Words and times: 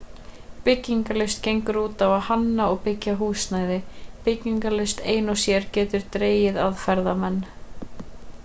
byggingarlist 0.67 1.39
gengur 1.47 1.77
út 1.81 1.99
á 2.05 2.05
að 2.13 2.23
hanna 2.29 2.63
og 2.75 2.79
byggja 2.87 3.13
húsnæði 3.19 3.77
byggingarlist 4.29 5.05
ein 5.15 5.31
og 5.35 5.41
sér 5.45 5.69
getur 5.77 6.07
dregið 6.17 6.59
að 6.65 6.73
ferðamenn 6.87 7.39